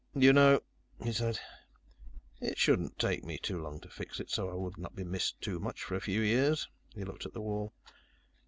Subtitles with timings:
[0.15, 0.61] "You know,"
[1.03, 1.39] he said,
[2.41, 5.39] "it shouldn't take me too long to fix it so I would not be missed
[5.41, 7.71] too much for a few years." He looked at the wall.